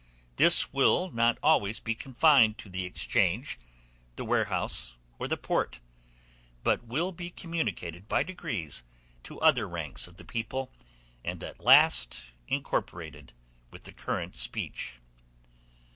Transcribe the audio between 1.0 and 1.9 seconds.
not always